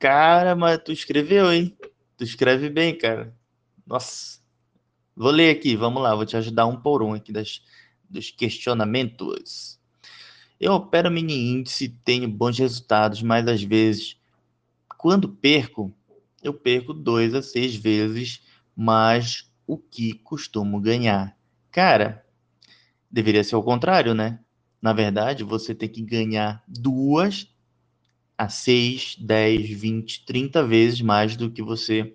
Cara, 0.00 0.56
mas 0.56 0.78
tu 0.82 0.92
escreveu, 0.92 1.52
hein? 1.52 1.76
Tu 2.16 2.24
escreve 2.24 2.70
bem, 2.70 2.96
cara. 2.96 3.36
Nossa. 3.86 4.40
Vou 5.14 5.30
ler 5.30 5.54
aqui, 5.54 5.76
vamos 5.76 6.02
lá, 6.02 6.14
vou 6.14 6.24
te 6.24 6.38
ajudar 6.38 6.66
um 6.66 6.74
por 6.80 7.02
um 7.02 7.12
aqui 7.12 7.30
das, 7.30 7.62
dos 8.08 8.30
questionamentos. 8.30 9.78
Eu 10.58 10.72
opero 10.72 11.10
mini 11.10 11.52
índice, 11.52 11.90
tenho 12.02 12.26
bons 12.26 12.58
resultados, 12.58 13.22
mas 13.22 13.46
às 13.46 13.62
vezes, 13.62 14.16
quando 14.96 15.28
perco, 15.28 15.92
eu 16.42 16.54
perco 16.54 16.94
dois 16.94 17.34
a 17.34 17.42
seis 17.42 17.74
vezes 17.74 18.42
mais 18.74 19.52
o 19.66 19.76
que 19.76 20.14
costumo 20.14 20.80
ganhar. 20.80 21.36
Cara, 21.70 22.24
deveria 23.10 23.44
ser 23.44 23.56
o 23.56 23.62
contrário, 23.62 24.14
né? 24.14 24.40
Na 24.80 24.94
verdade, 24.94 25.44
você 25.44 25.74
tem 25.74 25.90
que 25.90 26.00
ganhar 26.00 26.64
duas 26.66 27.46
a 28.40 28.48
6, 28.48 29.16
10, 29.20 29.68
20, 29.68 30.24
30 30.24 30.66
vezes 30.66 31.02
mais 31.02 31.36
do 31.36 31.50
que 31.50 31.62
você 31.62 32.14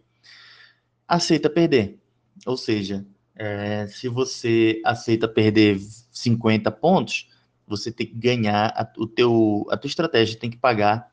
aceita 1.08 1.52
perder. 1.52 2.00
Ou 2.48 2.58
seja, 2.58 3.06
é, 3.36 3.86
se 3.86 4.10
você 4.10 4.82
aceita 4.84 5.28
perder 5.28 5.80
50 6.12 6.72
pontos, 6.72 7.30
você 7.68 7.92
tem 7.92 8.08
que 8.08 8.16
ganhar, 8.16 8.74
a, 8.76 8.92
o 8.98 9.06
teu, 9.06 9.68
a 9.70 9.78
tua 9.78 9.88
estratégia 9.88 10.40
tem 10.40 10.50
que 10.50 10.58
pagar, 10.58 11.12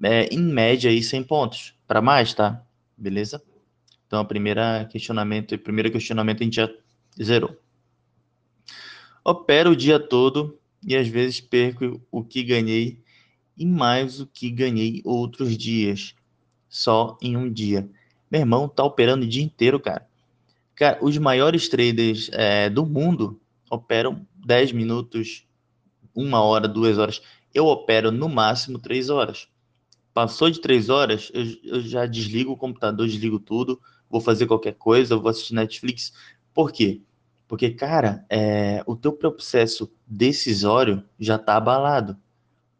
é, 0.00 0.26
em 0.26 0.38
média, 0.38 0.88
aí, 0.88 1.02
100 1.02 1.24
pontos. 1.24 1.74
Para 1.84 2.00
mais, 2.00 2.32
tá? 2.32 2.64
Beleza? 2.96 3.42
Então, 4.06 4.20
a 4.20 4.84
questionamento, 4.84 5.52
o 5.52 5.58
primeiro 5.58 5.90
questionamento 5.90 6.42
a 6.42 6.44
gente 6.44 6.56
já 6.56 6.70
zerou. 7.20 7.60
Opero 9.24 9.70
o 9.70 9.76
dia 9.76 9.98
todo 9.98 10.60
e 10.86 10.96
às 10.96 11.08
vezes 11.08 11.40
perco 11.40 12.00
o 12.08 12.22
que 12.22 12.44
ganhei 12.44 13.02
e 13.56 13.66
mais 13.66 14.20
o 14.20 14.26
que 14.26 14.50
ganhei 14.50 15.02
outros 15.04 15.56
dias, 15.56 16.14
só 16.68 17.16
em 17.20 17.36
um 17.36 17.52
dia. 17.52 17.88
Meu 18.30 18.40
irmão 18.40 18.68
tá 18.68 18.82
operando 18.82 19.24
o 19.24 19.28
dia 19.28 19.42
inteiro, 19.42 19.78
cara. 19.78 20.06
Cara, 20.74 20.98
os 21.02 21.16
maiores 21.18 21.68
traders 21.68 22.30
é, 22.32 22.70
do 22.70 22.86
mundo 22.86 23.40
operam 23.70 24.26
10 24.46 24.72
minutos, 24.72 25.46
uma 26.14 26.42
hora, 26.42 26.66
duas 26.66 26.98
horas. 26.98 27.22
Eu 27.54 27.66
opero 27.66 28.10
no 28.10 28.28
máximo 28.28 28.78
três 28.78 29.10
horas. 29.10 29.48
Passou 30.14 30.50
de 30.50 30.60
três 30.60 30.88
horas, 30.88 31.30
eu, 31.32 31.44
eu 31.64 31.80
já 31.80 32.04
desligo 32.06 32.52
o 32.52 32.56
computador, 32.56 33.06
desligo 33.06 33.38
tudo, 33.38 33.80
vou 34.10 34.20
fazer 34.20 34.46
qualquer 34.46 34.74
coisa, 34.74 35.16
vou 35.16 35.30
assistir 35.30 35.54
Netflix. 35.54 36.12
Por 36.52 36.70
quê? 36.70 37.00
Porque, 37.48 37.70
cara, 37.70 38.24
é, 38.30 38.82
o 38.86 38.96
teu 38.96 39.12
processo 39.12 39.90
decisório 40.06 41.02
já 41.18 41.36
está 41.36 41.56
abalado, 41.56 42.16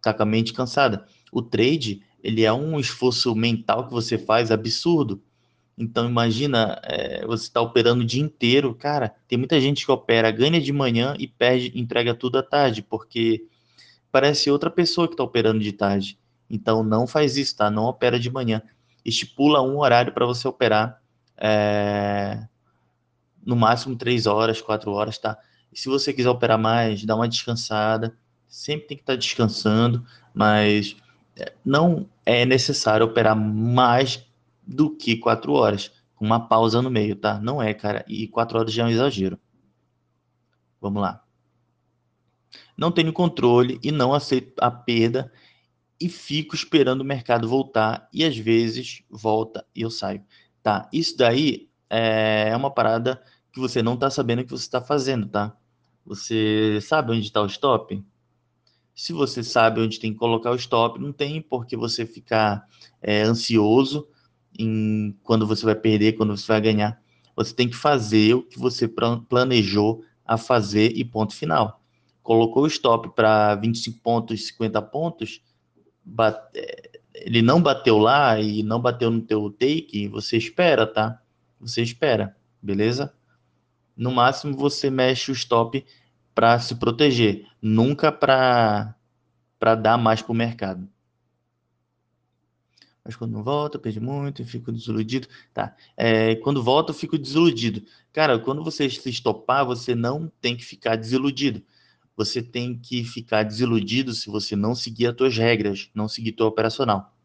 tá 0.02 0.12
com 0.12 0.22
a 0.22 0.26
mente 0.26 0.52
cansada. 0.52 1.06
O 1.32 1.40
trade, 1.40 2.02
ele 2.22 2.42
é 2.44 2.52
um 2.52 2.78
esforço 2.78 3.34
mental 3.34 3.86
que 3.86 3.92
você 3.92 4.18
faz 4.18 4.50
absurdo. 4.50 5.22
Então, 5.76 6.08
imagina, 6.08 6.80
é, 6.84 7.24
você 7.26 7.44
está 7.44 7.60
operando 7.60 8.02
o 8.02 8.06
dia 8.06 8.22
inteiro. 8.22 8.74
Cara, 8.74 9.14
tem 9.26 9.38
muita 9.38 9.60
gente 9.60 9.84
que 9.84 9.90
opera, 9.90 10.30
ganha 10.30 10.60
de 10.60 10.72
manhã 10.72 11.14
e 11.18 11.26
perde, 11.26 11.72
entrega 11.74 12.14
tudo 12.14 12.38
à 12.38 12.42
tarde, 12.42 12.82
porque 12.82 13.46
parece 14.10 14.50
outra 14.50 14.70
pessoa 14.70 15.08
que 15.08 15.14
está 15.14 15.24
operando 15.24 15.60
de 15.60 15.72
tarde. 15.72 16.18
Então, 16.50 16.84
não 16.84 17.06
faz 17.06 17.36
isso, 17.36 17.56
tá? 17.56 17.70
Não 17.70 17.84
opera 17.84 18.18
de 18.20 18.30
manhã. 18.30 18.62
Estipula 19.04 19.62
um 19.62 19.78
horário 19.78 20.12
para 20.12 20.26
você 20.26 20.46
operar. 20.46 21.00
É, 21.38 22.46
no 23.44 23.56
máximo 23.56 23.96
três 23.96 24.26
horas, 24.26 24.60
quatro 24.60 24.92
horas, 24.92 25.18
tá? 25.18 25.38
E 25.72 25.78
se 25.78 25.88
você 25.88 26.12
quiser 26.12 26.28
operar 26.28 26.58
mais, 26.58 27.04
dá 27.04 27.16
uma 27.16 27.28
descansada. 27.28 28.16
Sempre 28.52 28.86
tem 28.88 28.96
que 28.98 29.02
estar 29.02 29.14
tá 29.14 29.18
descansando, 29.18 30.06
mas 30.34 30.94
é, 31.34 31.54
não 31.64 32.06
é 32.26 32.44
necessário 32.44 33.06
operar 33.06 33.34
mais 33.34 34.26
do 34.62 34.94
que 34.94 35.16
quatro 35.16 35.54
horas, 35.54 35.90
com 36.14 36.26
uma 36.26 36.38
pausa 36.38 36.82
no 36.82 36.90
meio, 36.90 37.16
tá? 37.16 37.40
Não 37.40 37.62
é, 37.62 37.72
cara. 37.72 38.04
E 38.06 38.28
quatro 38.28 38.58
horas 38.58 38.70
já 38.70 38.82
é 38.82 38.86
um 38.86 38.90
exagero. 38.90 39.40
Vamos 40.78 41.00
lá. 41.00 41.24
Não 42.76 42.92
tenho 42.92 43.10
controle 43.10 43.80
e 43.82 43.90
não 43.90 44.12
aceito 44.12 44.52
a 44.60 44.70
perda 44.70 45.32
e 45.98 46.06
fico 46.10 46.54
esperando 46.54 47.00
o 47.00 47.06
mercado 47.06 47.48
voltar 47.48 48.06
e 48.12 48.22
às 48.22 48.36
vezes 48.36 49.02
volta 49.08 49.66
e 49.74 49.80
eu 49.80 49.90
saio. 49.90 50.22
Tá? 50.62 50.90
Isso 50.92 51.16
daí 51.16 51.70
é 51.88 52.54
uma 52.54 52.70
parada 52.70 53.22
que 53.50 53.58
você 53.58 53.82
não 53.82 53.94
está 53.94 54.10
sabendo 54.10 54.42
o 54.42 54.44
que 54.44 54.50
você 54.50 54.64
está 54.64 54.82
fazendo, 54.82 55.26
tá? 55.26 55.56
Você 56.04 56.80
sabe 56.82 57.12
onde 57.12 57.22
está 57.22 57.40
o 57.40 57.46
stop? 57.46 58.04
Se 58.94 59.12
você 59.12 59.42
sabe 59.42 59.80
onde 59.80 59.98
tem 59.98 60.12
que 60.12 60.18
colocar 60.18 60.50
o 60.50 60.56
stop, 60.56 61.00
não 61.00 61.12
tem 61.12 61.40
por 61.40 61.66
que 61.66 61.76
você 61.76 62.04
ficar 62.04 62.66
é, 63.00 63.22
ansioso 63.22 64.06
em 64.58 65.16
quando 65.22 65.46
você 65.46 65.64
vai 65.64 65.74
perder, 65.74 66.12
quando 66.12 66.36
você 66.36 66.46
vai 66.46 66.60
ganhar. 66.60 67.00
Você 67.34 67.54
tem 67.54 67.68
que 67.68 67.76
fazer 67.76 68.34
o 68.34 68.42
que 68.42 68.58
você 68.58 68.86
planejou 68.86 70.04
a 70.24 70.36
fazer 70.36 70.92
e 70.96 71.04
ponto 71.04 71.34
final. 71.34 71.80
Colocou 72.22 72.64
o 72.64 72.68
stop 72.68 73.14
para 73.14 73.54
25 73.56 73.98
pontos, 74.00 74.46
50 74.48 74.82
pontos, 74.82 75.42
bate, 76.04 76.58
é, 76.58 77.00
ele 77.14 77.42
não 77.42 77.62
bateu 77.62 77.98
lá 77.98 78.40
e 78.40 78.62
não 78.62 78.80
bateu 78.80 79.10
no 79.10 79.20
teu 79.20 79.50
take, 79.50 80.08
você 80.08 80.36
espera, 80.36 80.86
tá? 80.86 81.20
Você 81.60 81.82
espera, 81.82 82.36
beleza? 82.60 83.12
No 83.96 84.10
máximo 84.10 84.56
você 84.56 84.90
mexe 84.90 85.30
o 85.30 85.34
stop 85.34 85.84
para 86.34 86.58
se 86.58 86.74
proteger, 86.76 87.46
nunca 87.60 88.10
para 88.10 88.94
dar 89.80 89.98
mais 89.98 90.22
para 90.22 90.32
o 90.32 90.34
mercado. 90.34 90.88
Mas 93.04 93.16
quando 93.16 93.42
volta, 93.42 93.78
perde 93.78 93.98
muito, 93.98 94.44
fico 94.44 94.70
desiludido. 94.70 95.26
Tá. 95.52 95.74
É, 95.96 96.36
quando 96.36 96.62
volta, 96.62 96.92
eu 96.92 96.94
fico 96.94 97.18
desiludido. 97.18 97.82
Cara, 98.12 98.38
quando 98.38 98.62
você 98.62 98.88
se 98.88 99.08
estopar, 99.10 99.66
você 99.66 99.94
não 99.94 100.30
tem 100.40 100.56
que 100.56 100.64
ficar 100.64 100.96
desiludido. 100.96 101.62
Você 102.16 102.42
tem 102.42 102.78
que 102.78 103.02
ficar 103.02 103.42
desiludido 103.42 104.12
se 104.12 104.30
você 104.30 104.54
não 104.54 104.74
seguir 104.74 105.08
as 105.08 105.16
tuas 105.16 105.36
regras, 105.36 105.90
não 105.94 106.08
seguir 106.08 106.32
tua 106.32 106.46
operacional. 106.46 107.16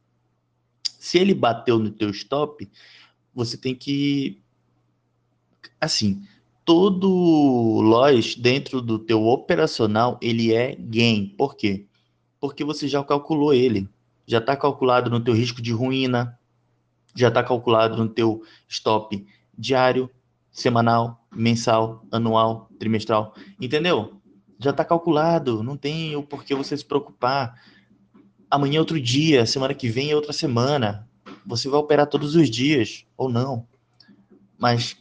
Se 0.84 1.20
ele 1.20 1.36
bateu 1.36 1.78
no 1.78 1.92
teu 1.92 2.10
stop, 2.10 2.68
você 3.34 3.56
tem 3.56 3.76
que 3.76 4.42
assim, 5.80 6.28
todo 6.68 7.80
loss 7.80 8.36
dentro 8.36 8.82
do 8.82 9.00
teu 9.00 9.26
operacional, 9.26 10.20
ele 10.22 10.54
é 10.54 10.76
gain. 10.76 11.34
Por 11.38 11.56
quê? 11.56 11.88
Porque 12.42 12.62
você 12.62 12.90
já 12.90 13.02
calculou 13.02 13.54
ele. 13.54 13.88
Já 14.26 14.40
está 14.40 14.54
calculado 14.54 15.10
no 15.10 15.22
teu 15.22 15.34
risco 15.34 15.62
de 15.62 15.72
ruína, 15.72 16.38
já 17.16 17.30
está 17.30 17.42
calculado 17.42 17.96
no 17.96 18.10
teu 18.10 18.44
stop 18.68 19.26
diário, 19.58 20.10
semanal, 20.52 21.26
mensal, 21.34 22.06
anual, 22.12 22.70
trimestral. 22.78 23.34
Entendeu? 23.62 24.20
Já 24.60 24.72
está 24.72 24.84
calculado, 24.84 25.64
não 25.64 25.78
tem 25.78 26.18
o 26.18 26.24
porquê 26.24 26.54
você 26.54 26.76
se 26.76 26.84
preocupar. 26.84 27.62
Amanhã 28.52 28.76
é 28.76 28.82
outro 28.82 29.00
dia, 29.00 29.46
semana 29.46 29.74
que 29.74 29.88
vem 29.88 30.12
é 30.12 30.16
outra 30.18 30.34
semana. 30.34 31.08
Você 31.46 31.70
vai 31.70 31.80
operar 31.80 32.08
todos 32.08 32.36
os 32.36 32.50
dias, 32.50 33.06
ou 33.16 33.30
não. 33.30 33.66
Mas 34.60 34.98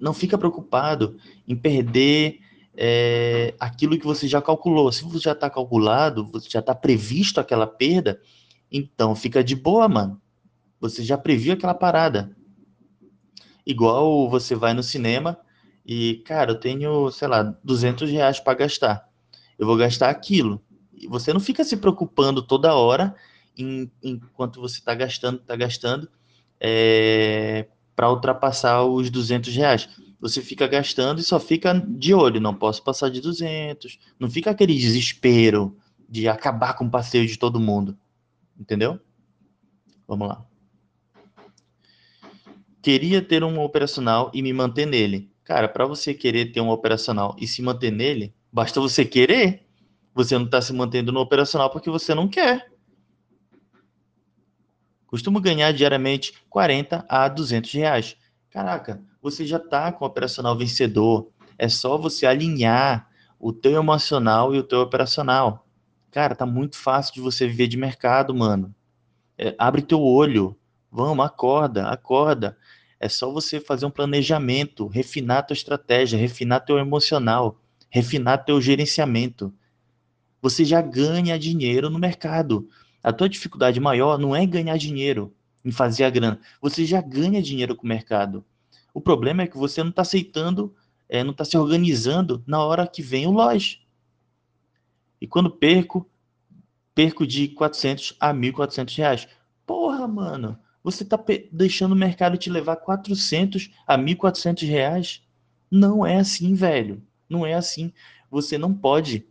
não 0.00 0.12
fica 0.12 0.36
preocupado 0.36 1.16
em 1.46 1.56
perder 1.56 2.40
é, 2.76 3.54
aquilo 3.58 3.98
que 3.98 4.04
você 4.04 4.28
já 4.28 4.42
calculou. 4.42 4.92
Se 4.92 5.04
você 5.04 5.20
já 5.20 5.32
está 5.32 5.48
calculado, 5.48 6.28
você 6.30 6.48
já 6.50 6.60
está 6.60 6.74
previsto 6.74 7.40
aquela 7.40 7.66
perda, 7.66 8.20
então 8.70 9.16
fica 9.16 9.42
de 9.42 9.56
boa, 9.56 9.88
mano. 9.88 10.20
Você 10.80 11.02
já 11.02 11.16
previu 11.16 11.54
aquela 11.54 11.74
parada. 11.74 12.36
Igual 13.64 14.28
você 14.28 14.54
vai 14.54 14.74
no 14.74 14.82
cinema 14.82 15.38
e, 15.84 16.22
cara, 16.24 16.52
eu 16.52 16.60
tenho, 16.60 17.10
sei 17.10 17.28
lá, 17.28 17.42
200 17.64 18.10
reais 18.10 18.38
para 18.38 18.58
gastar. 18.58 19.08
Eu 19.58 19.66
vou 19.66 19.76
gastar 19.76 20.10
aquilo. 20.10 20.62
E 20.92 21.06
você 21.06 21.32
não 21.32 21.40
fica 21.40 21.64
se 21.64 21.76
preocupando 21.76 22.42
toda 22.42 22.74
hora 22.74 23.14
em, 23.56 23.90
enquanto 24.02 24.60
você 24.60 24.78
está 24.78 24.94
gastando, 24.94 25.40
está 25.40 25.56
gastando, 25.56 26.08
é, 26.60 27.66
para 27.96 28.10
ultrapassar 28.10 28.84
os 28.84 29.08
200 29.08 29.56
reais. 29.56 29.88
Você 30.20 30.42
fica 30.42 30.66
gastando 30.66 31.18
e 31.18 31.24
só 31.24 31.40
fica 31.40 31.72
de 31.74 32.12
olho, 32.12 32.40
não 32.40 32.54
posso 32.54 32.84
passar 32.84 33.10
de 33.10 33.20
200. 33.20 33.98
Não 34.20 34.30
fica 34.30 34.50
aquele 34.50 34.74
desespero 34.74 35.76
de 36.08 36.28
acabar 36.28 36.74
com 36.74 36.84
o 36.84 36.90
passeio 36.90 37.26
de 37.26 37.38
todo 37.38 37.58
mundo. 37.58 37.96
Entendeu? 38.58 39.00
Vamos 40.06 40.28
lá. 40.28 40.46
Queria 42.82 43.20
ter 43.20 43.42
um 43.42 43.58
operacional 43.60 44.30
e 44.32 44.42
me 44.42 44.52
manter 44.52 44.86
nele. 44.86 45.30
Cara, 45.42 45.68
para 45.68 45.86
você 45.86 46.14
querer 46.14 46.52
ter 46.52 46.60
um 46.60 46.70
operacional 46.70 47.34
e 47.38 47.46
se 47.46 47.62
manter 47.62 47.90
nele, 47.90 48.34
basta 48.52 48.80
você 48.80 49.04
querer. 49.04 49.66
Você 50.14 50.36
não 50.38 50.44
está 50.44 50.62
se 50.62 50.72
mantendo 50.72 51.12
no 51.12 51.20
operacional 51.20 51.70
porque 51.70 51.90
você 51.90 52.14
não 52.14 52.28
quer. 52.28 52.70
Costumo 55.06 55.40
ganhar 55.40 55.72
diariamente 55.72 56.32
40 56.50 57.04
a 57.08 57.28
200 57.28 57.72
reais. 57.72 58.16
Caraca, 58.50 59.02
você 59.20 59.46
já 59.46 59.58
está 59.58 59.92
com 59.92 60.04
o 60.04 60.08
operacional 60.08 60.56
vencedor. 60.56 61.28
É 61.58 61.68
só 61.68 61.96
você 61.96 62.26
alinhar 62.26 63.08
o 63.38 63.52
teu 63.52 63.80
emocional 63.80 64.54
e 64.54 64.58
o 64.58 64.62
teu 64.62 64.80
operacional. 64.80 65.66
Cara, 66.10 66.34
tá 66.34 66.46
muito 66.46 66.76
fácil 66.76 67.14
de 67.14 67.20
você 67.20 67.46
viver 67.46 67.68
de 67.68 67.76
mercado, 67.76 68.34
mano. 68.34 68.74
É, 69.36 69.54
abre 69.58 69.82
teu 69.82 70.02
olho. 70.02 70.56
Vamos, 70.90 71.24
acorda, 71.24 71.88
acorda. 71.88 72.56
É 72.98 73.08
só 73.08 73.30
você 73.30 73.60
fazer 73.60 73.84
um 73.84 73.90
planejamento, 73.90 74.86
refinar 74.86 75.46
tua 75.46 75.54
estratégia, 75.54 76.18
refinar 76.18 76.64
teu 76.64 76.78
emocional, 76.78 77.60
refinar 77.90 78.44
teu 78.44 78.60
gerenciamento. 78.60 79.52
Você 80.40 80.64
já 80.64 80.80
ganha 80.80 81.38
dinheiro 81.38 81.90
no 81.90 81.98
mercado. 81.98 82.68
A 83.06 83.12
tua 83.12 83.28
dificuldade 83.28 83.78
maior 83.78 84.18
não 84.18 84.34
é 84.34 84.44
ganhar 84.44 84.76
dinheiro 84.76 85.32
em 85.64 85.70
fazer 85.70 86.02
a 86.02 86.10
grana. 86.10 86.40
Você 86.60 86.84
já 86.84 87.00
ganha 87.00 87.40
dinheiro 87.40 87.76
com 87.76 87.84
o 87.84 87.88
mercado. 87.88 88.44
O 88.92 89.00
problema 89.00 89.44
é 89.44 89.46
que 89.46 89.56
você 89.56 89.80
não 89.80 89.90
está 89.90 90.02
aceitando, 90.02 90.74
é, 91.08 91.22
não 91.22 91.30
está 91.30 91.44
se 91.44 91.56
organizando 91.56 92.42
na 92.44 92.58
hora 92.58 92.84
que 92.84 93.02
vem 93.02 93.24
o 93.24 93.30
loja. 93.30 93.78
E 95.20 95.26
quando 95.28 95.48
perco, 95.48 96.04
perco 96.96 97.24
de 97.24 97.46
400 97.46 98.16
a 98.18 98.34
1.400 98.34 98.96
reais. 98.96 99.28
Porra, 99.64 100.08
mano, 100.08 100.58
você 100.82 101.04
está 101.04 101.16
deixando 101.52 101.92
o 101.92 101.96
mercado 101.96 102.36
te 102.36 102.50
levar 102.50 102.74
400 102.74 103.70
a 103.86 103.96
1.400 103.96 104.66
reais? 104.66 105.22
Não 105.70 106.04
é 106.04 106.16
assim, 106.16 106.54
velho. 106.54 107.00
Não 107.28 107.46
é 107.46 107.54
assim. 107.54 107.92
Você 108.28 108.58
não 108.58 108.74
pode 108.74 109.24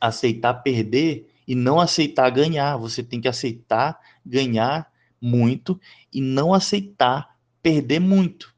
aceitar 0.00 0.54
perder 0.54 1.30
e 1.46 1.54
não 1.54 1.80
aceitar 1.80 2.28
ganhar. 2.30 2.76
Você 2.76 3.02
tem 3.02 3.20
que 3.20 3.28
aceitar 3.28 3.98
ganhar 4.24 4.90
muito 5.20 5.80
e 6.12 6.20
não 6.20 6.52
aceitar 6.52 7.36
perder 7.62 8.00
muito. 8.00 8.54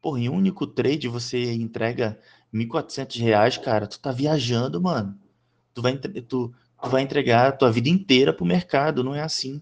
Porra, 0.00 0.20
em 0.20 0.28
um 0.28 0.36
único 0.36 0.66
trade 0.66 1.08
você 1.08 1.52
entrega 1.54 2.18
1.400 2.52 3.20
reais, 3.20 3.58
cara, 3.58 3.86
tu 3.86 3.98
tá 3.98 4.12
viajando, 4.12 4.80
mano. 4.80 5.18
Tu 5.72 5.82
vai, 5.82 5.96
tu, 5.96 6.54
tu 6.82 6.90
vai 6.90 7.02
entregar 7.02 7.48
a 7.48 7.52
tua 7.52 7.72
vida 7.72 7.88
inteira 7.88 8.32
pro 8.32 8.44
mercado, 8.44 9.02
não 9.02 9.14
é 9.14 9.22
assim. 9.22 9.60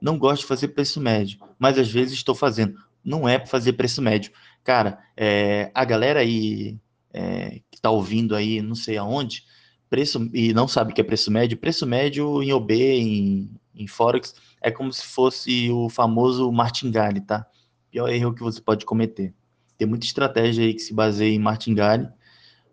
Não 0.00 0.18
gosto 0.18 0.42
de 0.42 0.48
fazer 0.48 0.68
preço 0.68 1.00
médio, 1.00 1.38
mas 1.58 1.78
às 1.78 1.90
vezes 1.90 2.14
estou 2.14 2.34
fazendo. 2.34 2.78
Não 3.04 3.28
é 3.28 3.38
para 3.38 3.46
fazer 3.46 3.74
preço 3.74 4.02
médio. 4.02 4.32
Cara, 4.64 4.98
é, 5.16 5.70
a 5.72 5.84
galera 5.84 6.20
aí 6.20 6.76
é, 7.12 7.60
que 7.70 7.80
tá 7.80 7.90
ouvindo 7.90 8.34
aí, 8.34 8.60
não 8.60 8.74
sei 8.74 8.96
aonde, 8.98 9.44
preço 9.88 10.28
e 10.32 10.52
não 10.52 10.66
sabe 10.66 10.92
o 10.92 10.94
que 10.94 11.00
é 11.00 11.04
preço 11.04 11.30
médio, 11.30 11.58
preço 11.58 11.86
médio 11.86 12.42
em 12.42 12.52
OB, 12.52 12.72
em, 12.72 13.50
em 13.74 13.86
Forex, 13.86 14.34
é 14.60 14.70
como 14.70 14.92
se 14.92 15.06
fosse 15.06 15.70
o 15.70 15.88
famoso 15.88 16.50
martingale, 16.50 17.20
tá? 17.20 17.46
Pior 17.90 18.08
erro 18.08 18.34
que 18.34 18.42
você 18.42 18.60
pode 18.60 18.84
cometer. 18.84 19.34
Tem 19.78 19.86
muita 19.86 20.06
estratégia 20.06 20.64
aí 20.64 20.74
que 20.74 20.80
se 20.80 20.92
baseia 20.92 21.34
em 21.34 21.38
martingale, 21.38 22.08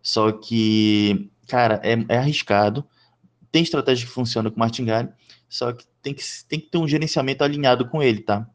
só 0.02 0.32
que, 0.32 1.30
cara, 1.48 1.80
é, 1.84 1.94
é 2.10 2.18
arriscado. 2.18 2.86
Tem 3.52 3.62
estratégia 3.62 4.08
que 4.08 4.12
funciona 4.12 4.50
com 4.50 4.60
martingale, 4.60 5.10
só 5.48 5.72
que 5.72 5.86
tem 6.02 6.14
que, 6.14 6.24
tem 6.48 6.60
que 6.60 6.70
ter 6.70 6.78
um 6.78 6.88
gerenciamento 6.88 7.44
alinhado 7.44 7.88
com 7.88 8.02
ele, 8.02 8.22
tá? 8.22 8.50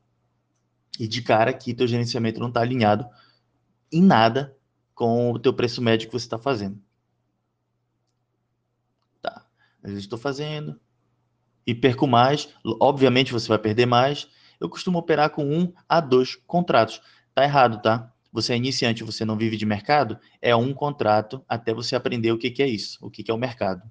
E 0.98 1.06
de 1.06 1.22
cara 1.22 1.50
aqui, 1.50 1.72
teu 1.72 1.86
gerenciamento 1.86 2.40
não 2.40 2.48
está 2.48 2.60
alinhado 2.60 3.06
em 3.92 4.02
nada 4.02 4.56
com 4.94 5.30
o 5.30 5.38
teu 5.38 5.52
preço 5.52 5.80
médio 5.80 6.08
que 6.08 6.12
você 6.12 6.26
está 6.26 6.38
fazendo. 6.38 6.80
Às 9.82 9.90
vezes 9.90 10.04
estou 10.04 10.18
fazendo 10.18 10.78
e 11.66 11.74
perco 11.74 12.06
mais. 12.06 12.48
Obviamente 12.80 13.32
você 13.32 13.48
vai 13.48 13.58
perder 13.58 13.86
mais. 13.86 14.28
Eu 14.60 14.68
costumo 14.68 14.98
operar 14.98 15.30
com 15.30 15.44
um 15.44 15.72
a 15.88 16.00
dois 16.00 16.34
contratos. 16.34 17.00
Tá 17.34 17.44
errado, 17.44 17.80
tá? 17.80 18.12
Você 18.32 18.52
é 18.52 18.56
iniciante, 18.56 19.04
você 19.04 19.24
não 19.24 19.36
vive 19.36 19.56
de 19.56 19.64
mercado, 19.64 20.18
é 20.40 20.54
um 20.54 20.74
contrato 20.74 21.42
até 21.48 21.72
você 21.72 21.96
aprender 21.96 22.30
o 22.30 22.38
que, 22.38 22.50
que 22.50 22.62
é 22.62 22.68
isso, 22.68 22.98
o 23.00 23.10
que, 23.10 23.22
que 23.22 23.30
é 23.30 23.34
o 23.34 23.38
mercado. 23.38 23.82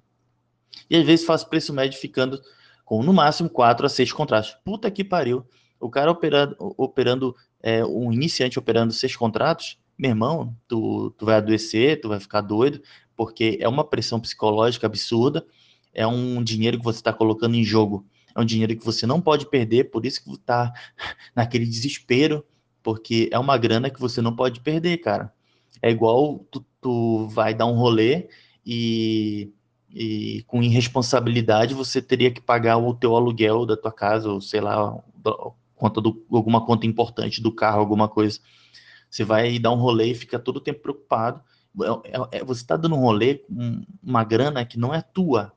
E 0.88 0.96
às 0.96 1.04
vezes 1.04 1.26
faço 1.26 1.48
preço 1.48 1.72
médio 1.72 1.98
ficando 1.98 2.40
com 2.84 3.02
no 3.02 3.12
máximo 3.12 3.50
quatro 3.50 3.84
a 3.84 3.88
seis 3.88 4.12
contratos. 4.12 4.56
Puta 4.64 4.90
que 4.90 5.02
pariu. 5.02 5.46
O 5.80 5.90
cara 5.90 6.10
operando, 6.10 6.56
operando 6.58 7.34
é, 7.62 7.84
um 7.84 8.12
iniciante 8.12 8.58
operando 8.58 8.92
seis 8.92 9.14
contratos, 9.14 9.78
meu 9.98 10.10
irmão, 10.10 10.56
tu, 10.66 11.10
tu 11.18 11.26
vai 11.26 11.36
adoecer, 11.36 12.00
tu 12.00 12.08
vai 12.08 12.20
ficar 12.20 12.40
doido, 12.40 12.80
porque 13.16 13.58
é 13.60 13.68
uma 13.68 13.84
pressão 13.84 14.20
psicológica 14.20 14.86
absurda, 14.86 15.44
é 15.98 16.06
um 16.06 16.44
dinheiro 16.44 16.78
que 16.78 16.84
você 16.84 17.00
está 17.00 17.12
colocando 17.12 17.56
em 17.56 17.64
jogo, 17.64 18.06
é 18.32 18.40
um 18.40 18.44
dinheiro 18.44 18.76
que 18.76 18.84
você 18.84 19.04
não 19.04 19.20
pode 19.20 19.50
perder, 19.50 19.90
por 19.90 20.06
isso 20.06 20.22
que 20.22 20.32
está 20.32 20.72
naquele 21.34 21.66
desespero, 21.66 22.44
porque 22.84 23.28
é 23.32 23.38
uma 23.38 23.58
grana 23.58 23.90
que 23.90 24.00
você 24.00 24.22
não 24.22 24.34
pode 24.34 24.60
perder, 24.60 24.98
cara. 24.98 25.32
É 25.82 25.90
igual 25.90 26.38
tu, 26.52 26.64
tu 26.80 27.26
vai 27.26 27.52
dar 27.52 27.66
um 27.66 27.74
rolê 27.74 28.28
e 28.64 29.50
e 29.90 30.44
com 30.46 30.62
irresponsabilidade 30.62 31.72
você 31.72 32.02
teria 32.02 32.30
que 32.30 32.42
pagar 32.42 32.76
o 32.76 32.94
teu 32.94 33.16
aluguel 33.16 33.64
da 33.64 33.74
tua 33.74 33.90
casa, 33.90 34.30
ou 34.30 34.38
sei 34.38 34.60
lá, 34.60 35.02
conta 35.74 36.00
do, 36.00 36.24
alguma 36.30 36.64
conta 36.64 36.86
importante 36.86 37.42
do 37.42 37.50
carro, 37.50 37.80
alguma 37.80 38.06
coisa. 38.06 38.38
Você 39.10 39.24
vai 39.24 39.58
dar 39.58 39.72
um 39.72 39.80
rolê 39.80 40.10
e 40.10 40.14
fica 40.14 40.38
todo 40.38 40.58
o 40.58 40.60
tempo 40.60 40.80
preocupado. 40.80 41.40
É, 41.80 42.36
é, 42.36 42.38
é 42.38 42.44
você 42.44 42.60
está 42.60 42.76
dando 42.76 42.94
um 42.94 43.00
rolê 43.00 43.36
com 43.36 43.82
uma 44.02 44.22
grana 44.24 44.64
que 44.64 44.78
não 44.78 44.94
é 44.94 45.00
tua, 45.00 45.54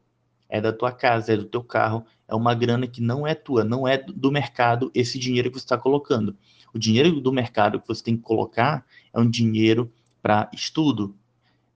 é 0.51 0.59
da 0.59 0.73
tua 0.73 0.91
casa, 0.91 1.33
é 1.33 1.37
do 1.37 1.45
teu 1.45 1.63
carro, 1.63 2.05
é 2.27 2.35
uma 2.35 2.53
grana 2.53 2.85
que 2.85 3.01
não 3.01 3.25
é 3.25 3.33
tua, 3.33 3.63
não 3.63 3.87
é 3.87 3.97
do 3.97 4.31
mercado 4.31 4.91
esse 4.93 5.17
dinheiro 5.17 5.49
que 5.49 5.57
você 5.57 5.65
está 5.65 5.77
colocando. 5.77 6.35
O 6.73 6.77
dinheiro 6.77 7.19
do 7.19 7.31
mercado 7.31 7.79
que 7.79 7.87
você 7.87 8.03
tem 8.03 8.17
que 8.17 8.21
colocar 8.21 8.85
é 9.13 9.19
um 9.19 9.29
dinheiro 9.29 9.91
para 10.21 10.49
estudo. 10.53 11.15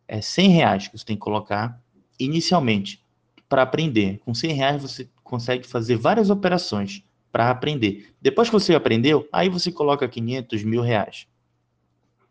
É 0.07 0.21
100 0.21 0.49
reais 0.49 0.87
que 0.87 0.97
você 0.97 1.05
tem 1.05 1.15
que 1.15 1.21
colocar 1.21 1.81
inicialmente, 2.19 3.01
para 3.47 3.61
aprender. 3.61 4.19
Com 4.25 4.33
100 4.33 4.51
reais 4.51 4.81
você 4.81 5.09
consegue 5.23 5.65
fazer 5.65 5.95
várias 5.95 6.29
operações 6.29 7.03
para 7.31 7.49
aprender. 7.49 8.13
Depois 8.21 8.49
que 8.49 8.53
você 8.53 8.75
aprendeu, 8.75 9.27
aí 9.31 9.49
você 9.49 9.71
coloca 9.71 10.07
500 10.07 10.63
mil 10.63 10.81
reais 10.81 11.27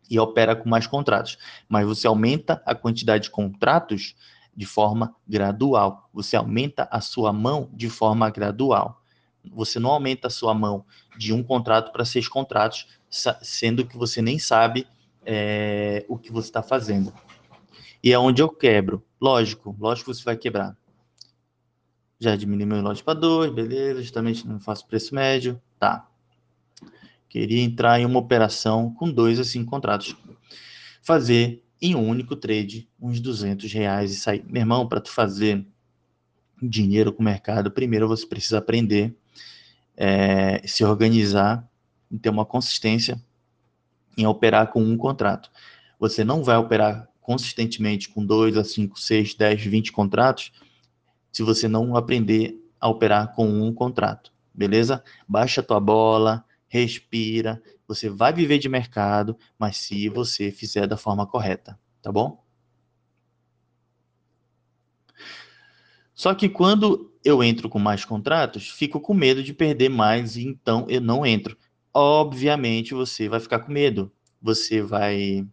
e 0.09 0.19
opera 0.19 0.55
com 0.55 0.69
mais 0.69 0.85
contratos. 0.85 1.37
Mas 1.67 1.85
você 1.85 2.05
aumenta 2.07 2.61
a 2.65 2.75
quantidade 2.75 3.25
de 3.25 3.29
contratos 3.31 4.15
de 4.55 4.65
forma 4.65 5.15
gradual. 5.27 6.09
Você 6.13 6.35
aumenta 6.35 6.87
a 6.91 7.01
sua 7.01 7.33
mão 7.33 7.69
de 7.73 7.89
forma 7.89 8.29
gradual. 8.29 9.01
Você 9.53 9.79
não 9.79 9.91
aumenta 9.91 10.27
a 10.27 10.31
sua 10.31 10.53
mão 10.53 10.85
de 11.17 11.33
um 11.33 11.43
contrato 11.43 11.91
para 11.91 12.05
seis 12.05 12.27
contratos, 12.27 12.87
sendo 13.41 13.85
que 13.85 13.97
você 13.97 14.21
nem 14.21 14.39
sabe 14.39 14.87
é, 15.25 16.05
o 16.07 16.17
que 16.17 16.31
você 16.31 16.47
está 16.47 16.63
fazendo. 16.63 17.13
E 18.03 18.11
é 18.11 18.19
onde 18.19 18.41
eu 18.41 18.49
quebro. 18.49 19.03
Lógico, 19.19 19.75
lógico 19.79 20.11
que 20.11 20.17
você 20.17 20.23
vai 20.23 20.37
quebrar. 20.37 20.77
Já 22.19 22.35
diminui 22.35 22.65
meu 22.65 22.81
lote 22.81 23.03
para 23.03 23.19
2, 23.19 23.51
beleza, 23.53 24.01
justamente 24.01 24.47
não 24.47 24.59
faço 24.59 24.87
preço 24.87 25.13
médio, 25.13 25.61
tá. 25.77 26.07
Queria 27.27 27.61
entrar 27.61 27.99
em 27.99 28.05
uma 28.05 28.19
operação 28.19 28.93
com 28.93 29.11
dois 29.11 29.39
a 29.39 29.43
cinco 29.43 29.69
contratos. 29.69 30.15
Fazer 31.01 31.64
em 31.81 31.95
um 31.95 32.07
único 32.07 32.35
trade 32.35 32.87
uns 32.99 33.19
200 33.19 33.71
reais 33.71 34.11
e 34.11 34.15
sair. 34.15 34.43
Meu 34.47 34.61
irmão, 34.61 34.87
para 34.87 35.01
tu 35.01 35.11
fazer 35.11 35.65
dinheiro 36.61 37.11
com 37.11 37.21
o 37.21 37.25
mercado, 37.25 37.71
primeiro 37.71 38.07
você 38.07 38.25
precisa 38.25 38.57
aprender, 38.57 39.15
é, 39.97 40.65
se 40.65 40.83
organizar 40.83 41.67
e 42.09 42.17
ter 42.17 42.29
uma 42.29 42.45
consistência 42.45 43.21
em 44.17 44.25
operar 44.25 44.71
com 44.71 44.81
um 44.81 44.97
contrato. 44.97 45.49
Você 45.99 46.23
não 46.23 46.43
vai 46.43 46.57
operar 46.57 47.09
consistentemente 47.21 48.09
com 48.09 48.25
2 48.25 48.57
a 48.57 48.63
5, 48.63 48.99
6, 48.99 49.33
10, 49.33 49.65
20 49.65 49.91
contratos, 49.91 50.51
se 51.31 51.43
você 51.43 51.67
não 51.67 51.95
aprender 51.95 52.55
a 52.79 52.87
operar 52.87 53.33
com 53.33 53.47
um 53.47 53.73
contrato, 53.73 54.31
beleza? 54.53 55.03
Baixa 55.27 55.63
tua 55.63 55.79
bola, 55.79 56.45
respira, 56.75 57.61
você 57.87 58.09
vai 58.09 58.33
viver 58.33 58.57
de 58.57 58.69
mercado, 58.69 59.37
mas 59.57 59.77
se 59.77 60.09
você 60.09 60.51
fizer 60.51 60.87
da 60.87 60.97
forma 60.97 61.25
correta, 61.25 61.79
tá 62.01 62.11
bom? 62.11 62.43
Só 66.13 66.33
que 66.33 66.47
quando 66.47 67.13
eu 67.23 67.43
entro 67.43 67.69
com 67.69 67.77
mais 67.77 68.05
contratos, 68.05 68.69
fico 68.69 68.99
com 68.99 69.13
medo 69.13 69.43
de 69.43 69.53
perder 69.53 69.89
mais 69.89 70.37
e 70.37 70.47
então 70.47 70.85
eu 70.87 71.01
não 71.01 71.25
entro. 71.25 71.57
Obviamente 71.93 72.93
você 72.93 73.27
vai 73.27 73.39
ficar 73.39 73.59
com 73.59 73.71
medo. 73.71 74.11
Você 74.41 74.81
vai 74.81 75.45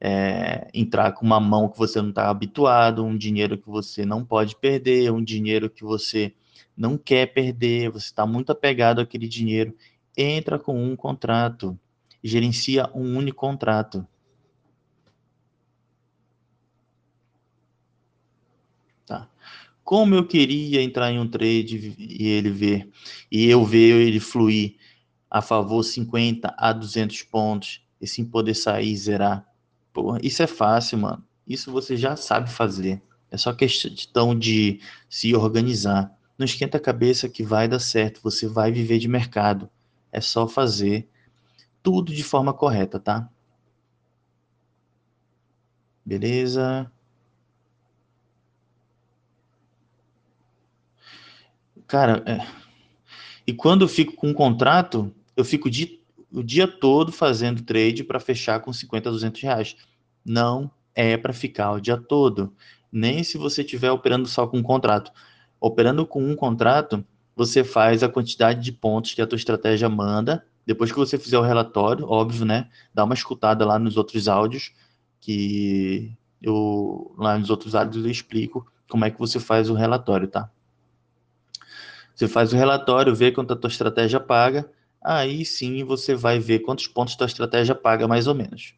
é, 0.00 0.68
entrar 0.72 1.12
com 1.12 1.26
uma 1.26 1.40
mão 1.40 1.68
que 1.68 1.78
você 1.78 2.00
não 2.00 2.10
está 2.10 2.30
habituado, 2.30 3.04
um 3.04 3.16
dinheiro 3.16 3.58
que 3.58 3.68
você 3.68 4.04
não 4.04 4.24
pode 4.24 4.54
perder, 4.56 5.12
um 5.12 5.22
dinheiro 5.22 5.68
que 5.68 5.82
você 5.82 6.32
não 6.76 6.96
quer 6.96 7.26
perder, 7.32 7.90
você 7.90 8.06
está 8.06 8.24
muito 8.24 8.52
apegado 8.52 9.00
àquele 9.00 9.26
dinheiro, 9.26 9.74
entra 10.18 10.58
com 10.58 10.82
um 10.82 10.96
contrato, 10.96 11.78
gerencia 12.22 12.90
um 12.94 13.16
único 13.16 13.38
contrato. 13.38 14.06
Tá. 19.06 19.28
Como 19.84 20.14
eu 20.14 20.26
queria 20.26 20.82
entrar 20.82 21.10
em 21.12 21.18
um 21.18 21.28
trade 21.28 21.94
e 21.98 22.26
ele 22.26 22.50
ver, 22.50 22.90
e 23.30 23.46
eu 23.48 23.64
ver 23.64 23.94
ele 24.00 24.20
fluir 24.20 24.76
a 25.30 25.40
favor 25.40 25.82
50 25.82 26.54
a 26.58 26.72
200 26.72 27.22
pontos, 27.22 27.82
e 28.00 28.06
sim 28.06 28.24
poder 28.24 28.54
sair 28.54 28.92
e 28.92 28.96
zerar 28.96 29.48
Porra, 29.92 30.20
isso 30.22 30.42
é 30.44 30.46
fácil, 30.46 30.98
mano. 30.98 31.24
Isso 31.44 31.72
você 31.72 31.96
já 31.96 32.14
sabe 32.14 32.48
fazer. 32.48 33.02
É 33.32 33.36
só 33.36 33.52
questão 33.52 34.38
de 34.38 34.80
se 35.08 35.34
organizar. 35.34 36.16
Não 36.38 36.44
esquenta 36.44 36.76
a 36.76 36.80
cabeça 36.80 37.28
que 37.28 37.42
vai 37.42 37.66
dar 37.66 37.80
certo, 37.80 38.20
você 38.22 38.46
vai 38.46 38.70
viver 38.70 39.00
de 39.00 39.08
mercado. 39.08 39.68
É 40.12 40.20
só 40.20 40.48
fazer 40.48 41.08
tudo 41.82 42.12
de 42.12 42.22
forma 42.22 42.52
correta, 42.52 42.98
tá? 42.98 43.30
Beleza? 46.04 46.90
Cara, 51.86 52.22
é... 52.26 52.46
e 53.46 53.52
quando 53.52 53.82
eu 53.82 53.88
fico 53.88 54.14
com 54.14 54.28
um 54.28 54.34
contrato, 54.34 55.14
eu 55.36 55.44
fico 55.44 55.70
de... 55.70 56.00
o 56.30 56.42
dia 56.42 56.68
todo 56.68 57.10
fazendo 57.12 57.62
trade 57.62 58.04
para 58.04 58.20
fechar 58.20 58.60
com 58.60 58.72
50, 58.72 59.10
200 59.10 59.42
reais. 59.42 59.76
Não 60.24 60.70
é 60.94 61.16
para 61.16 61.32
ficar 61.32 61.72
o 61.72 61.80
dia 61.80 61.96
todo. 61.96 62.54
Nem 62.90 63.22
se 63.22 63.38
você 63.38 63.62
estiver 63.62 63.90
operando 63.90 64.28
só 64.28 64.46
com 64.46 64.58
um 64.58 64.62
contrato. 64.62 65.12
Operando 65.60 66.06
com 66.06 66.22
um 66.22 66.36
contrato, 66.36 67.04
você 67.38 67.62
faz 67.62 68.02
a 68.02 68.08
quantidade 68.08 68.60
de 68.60 68.72
pontos 68.72 69.14
que 69.14 69.22
a 69.22 69.26
tua 69.26 69.36
estratégia 69.36 69.88
manda. 69.88 70.44
Depois 70.66 70.90
que 70.90 70.98
você 70.98 71.16
fizer 71.16 71.38
o 71.38 71.42
relatório, 71.42 72.04
óbvio, 72.04 72.44
né? 72.44 72.68
Dá 72.92 73.04
uma 73.04 73.14
escutada 73.14 73.64
lá 73.64 73.78
nos 73.78 73.96
outros 73.96 74.26
áudios, 74.26 74.72
que 75.20 76.12
eu 76.42 77.14
lá 77.16 77.38
nos 77.38 77.48
outros 77.48 77.76
áudios 77.76 78.04
eu 78.04 78.10
explico 78.10 78.66
como 78.90 79.04
é 79.04 79.10
que 79.10 79.20
você 79.20 79.38
faz 79.38 79.70
o 79.70 79.74
relatório, 79.74 80.26
tá? 80.26 80.50
Você 82.12 82.26
faz 82.26 82.52
o 82.52 82.56
relatório, 82.56 83.14
vê 83.14 83.30
quanto 83.30 83.52
a 83.52 83.56
tua 83.56 83.70
estratégia 83.70 84.18
paga, 84.18 84.68
aí 85.00 85.44
sim 85.44 85.84
você 85.84 86.16
vai 86.16 86.40
ver 86.40 86.58
quantos 86.58 86.88
pontos 86.88 87.14
tua 87.14 87.28
estratégia 87.28 87.76
paga 87.76 88.08
mais 88.08 88.26
ou 88.26 88.34
menos. 88.34 88.74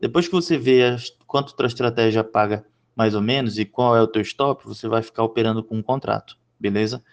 Depois 0.00 0.26
que 0.26 0.32
você 0.32 0.56
vê 0.56 0.96
quanto 1.26 1.54
tua 1.54 1.66
estratégia 1.66 2.24
paga 2.24 2.64
mais 2.96 3.14
ou 3.14 3.20
menos 3.20 3.58
e 3.58 3.66
qual 3.66 3.94
é 3.94 4.00
o 4.00 4.06
teu 4.06 4.22
stop, 4.22 4.64
você 4.64 4.88
vai 4.88 5.02
ficar 5.02 5.22
operando 5.22 5.62
com 5.62 5.76
um 5.76 5.82
contrato, 5.82 6.38
beleza? 6.58 7.04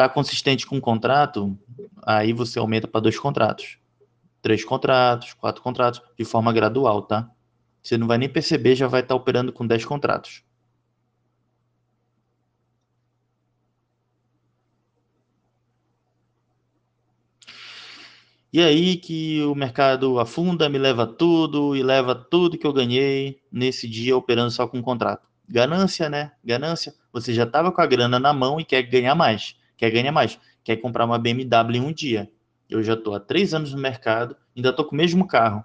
Tá 0.00 0.08
consistente 0.08 0.66
com 0.66 0.76
um 0.76 0.80
contrato, 0.80 1.54
aí 2.02 2.32
você 2.32 2.58
aumenta 2.58 2.88
para 2.88 3.02
dois 3.02 3.18
contratos, 3.18 3.76
três 4.40 4.64
contratos, 4.64 5.34
quatro 5.34 5.62
contratos, 5.62 6.00
de 6.16 6.24
forma 6.24 6.50
gradual, 6.54 7.02
tá? 7.02 7.30
Você 7.82 7.98
não 7.98 8.06
vai 8.06 8.16
nem 8.16 8.26
perceber, 8.26 8.74
já 8.74 8.86
vai 8.86 9.02
estar 9.02 9.14
tá 9.14 9.20
operando 9.20 9.52
com 9.52 9.66
dez 9.66 9.84
contratos. 9.84 10.42
E 18.50 18.62
aí 18.62 18.96
que 18.96 19.42
o 19.42 19.54
mercado 19.54 20.18
afunda, 20.18 20.66
me 20.70 20.78
leva 20.78 21.06
tudo 21.06 21.76
e 21.76 21.82
leva 21.82 22.14
tudo 22.14 22.56
que 22.56 22.66
eu 22.66 22.72
ganhei 22.72 23.38
nesse 23.52 23.86
dia 23.86 24.16
operando 24.16 24.50
só 24.50 24.66
com 24.66 24.78
um 24.78 24.82
contrato. 24.82 25.28
Ganância, 25.46 26.08
né? 26.08 26.32
Ganância. 26.42 26.94
Você 27.12 27.34
já 27.34 27.44
estava 27.44 27.70
com 27.70 27.82
a 27.82 27.86
grana 27.86 28.18
na 28.18 28.32
mão 28.32 28.58
e 28.58 28.64
quer 28.64 28.80
ganhar 28.84 29.14
mais. 29.14 29.59
Quer 29.80 29.90
ganhar 29.90 30.12
mais. 30.12 30.38
Quer 30.62 30.76
comprar 30.76 31.06
uma 31.06 31.18
BMW 31.18 31.78
em 31.78 31.80
um 31.80 31.90
dia. 31.90 32.30
Eu 32.68 32.82
já 32.82 32.92
estou 32.92 33.14
há 33.14 33.18
três 33.18 33.54
anos 33.54 33.72
no 33.72 33.80
mercado, 33.80 34.36
ainda 34.54 34.68
estou 34.68 34.84
com 34.84 34.94
o 34.94 34.98
mesmo 34.98 35.26
carro. 35.26 35.64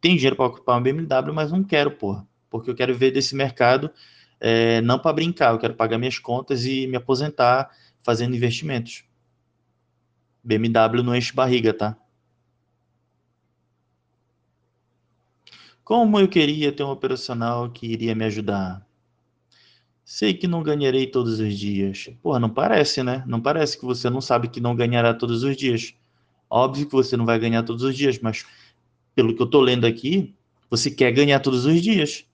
Tenho 0.00 0.14
dinheiro 0.14 0.36
para 0.36 0.48
comprar 0.50 0.74
uma 0.74 0.80
BMW, 0.80 1.34
mas 1.34 1.50
não 1.50 1.64
quero, 1.64 1.90
porra. 1.90 2.24
Porque 2.48 2.70
eu 2.70 2.76
quero 2.76 2.96
ver 2.96 3.10
desse 3.10 3.34
mercado 3.34 3.90
é, 4.38 4.80
não 4.82 5.00
para 5.00 5.12
brincar. 5.12 5.52
Eu 5.52 5.58
quero 5.58 5.74
pagar 5.74 5.98
minhas 5.98 6.16
contas 6.16 6.64
e 6.64 6.86
me 6.86 6.96
aposentar 6.96 7.68
fazendo 8.04 8.36
investimentos. 8.36 9.02
BMW 10.44 11.02
não 11.02 11.16
enche 11.16 11.32
barriga, 11.32 11.74
tá? 11.74 11.96
Como 15.82 16.20
eu 16.20 16.28
queria 16.28 16.70
ter 16.70 16.84
um 16.84 16.90
operacional 16.90 17.68
que 17.68 17.84
iria 17.84 18.14
me 18.14 18.24
ajudar. 18.26 18.85
Sei 20.08 20.32
que 20.34 20.46
não 20.46 20.62
ganharei 20.62 21.08
todos 21.08 21.40
os 21.40 21.58
dias. 21.58 22.08
Porra, 22.22 22.38
não 22.38 22.48
parece, 22.48 23.02
né? 23.02 23.24
Não 23.26 23.40
parece 23.40 23.76
que 23.76 23.84
você 23.84 24.08
não 24.08 24.20
sabe 24.20 24.46
que 24.46 24.60
não 24.60 24.76
ganhará 24.76 25.12
todos 25.12 25.42
os 25.42 25.56
dias. 25.56 25.94
Óbvio 26.48 26.86
que 26.86 26.92
você 26.92 27.16
não 27.16 27.26
vai 27.26 27.40
ganhar 27.40 27.64
todos 27.64 27.82
os 27.82 27.96
dias, 27.96 28.20
mas 28.20 28.46
pelo 29.16 29.34
que 29.34 29.42
eu 29.42 29.50
tô 29.50 29.60
lendo 29.60 29.84
aqui, 29.84 30.32
você 30.70 30.92
quer 30.92 31.10
ganhar 31.10 31.40
todos 31.40 31.66
os 31.66 31.82
dias. 31.82 32.24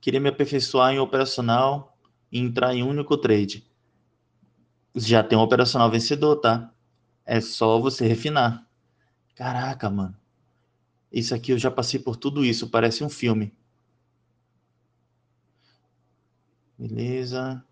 Queria 0.00 0.20
me 0.20 0.28
aperfeiçoar 0.28 0.94
em 0.94 1.00
operacional 1.00 1.98
e 2.30 2.38
entrar 2.38 2.72
em 2.72 2.84
único 2.84 3.16
trade. 3.16 3.66
Já 4.94 5.24
tem 5.24 5.36
um 5.36 5.42
operacional 5.42 5.90
vencedor, 5.90 6.36
tá? 6.36 6.72
É 7.26 7.40
só 7.40 7.80
você 7.80 8.06
refinar. 8.06 8.64
Caraca, 9.34 9.90
mano. 9.90 10.21
Isso 11.12 11.34
aqui 11.34 11.52
eu 11.52 11.58
já 11.58 11.70
passei 11.70 12.00
por 12.00 12.16
tudo 12.16 12.44
isso, 12.44 12.70
parece 12.70 13.04
um 13.04 13.08
filme. 13.10 13.52
Beleza. 16.78 17.64